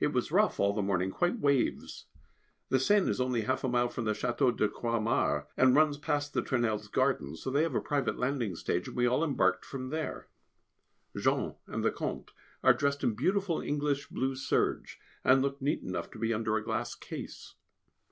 [0.00, 2.06] It was rough all the morning, quite waves.
[2.70, 6.34] The Seine is only half a mile from the Château de Croixmare, and runs past
[6.34, 9.90] the Tournelles' garden, so they have a private landing stage, and we all embarked from
[9.90, 10.26] there.
[11.16, 12.32] Jean and the Comte
[12.64, 16.64] are dressed in beautiful English blue serges, and look neat enough to be under a
[16.64, 17.54] glass case.